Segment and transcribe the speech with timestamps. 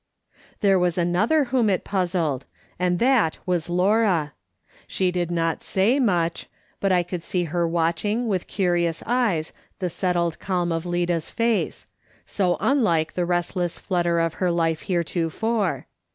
[0.61, 2.45] There was another whom it puzzled,
[2.79, 4.33] and that was Laura.
[4.87, 6.47] She did not say much,
[6.79, 11.85] but I could see her watching, with curious eyes, the settled calm of Lida's face—
[12.25, 15.85] so unlike the restless flutter of her life heretofore.